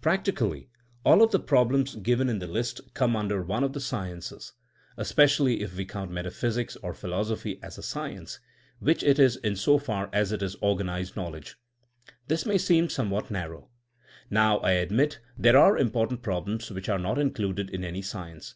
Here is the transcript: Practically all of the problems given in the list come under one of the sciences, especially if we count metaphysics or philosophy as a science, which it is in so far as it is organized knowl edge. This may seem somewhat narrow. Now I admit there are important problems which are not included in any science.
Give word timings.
Practically 0.00 0.70
all 1.04 1.24
of 1.24 1.32
the 1.32 1.40
problems 1.40 1.96
given 1.96 2.28
in 2.28 2.38
the 2.38 2.46
list 2.46 2.80
come 2.94 3.16
under 3.16 3.42
one 3.42 3.64
of 3.64 3.72
the 3.72 3.80
sciences, 3.80 4.52
especially 4.96 5.60
if 5.60 5.74
we 5.76 5.84
count 5.84 6.08
metaphysics 6.08 6.76
or 6.84 6.94
philosophy 6.94 7.58
as 7.64 7.76
a 7.76 7.82
science, 7.82 8.38
which 8.78 9.02
it 9.02 9.18
is 9.18 9.34
in 9.38 9.56
so 9.56 9.76
far 9.76 10.08
as 10.12 10.30
it 10.30 10.40
is 10.40 10.54
organized 10.60 11.16
knowl 11.16 11.34
edge. 11.34 11.56
This 12.28 12.46
may 12.46 12.58
seem 12.58 12.88
somewhat 12.88 13.28
narrow. 13.28 13.68
Now 14.30 14.58
I 14.58 14.70
admit 14.74 15.18
there 15.36 15.58
are 15.58 15.76
important 15.76 16.22
problems 16.22 16.70
which 16.70 16.88
are 16.88 17.00
not 17.00 17.18
included 17.18 17.68
in 17.68 17.82
any 17.82 18.02
science. 18.02 18.54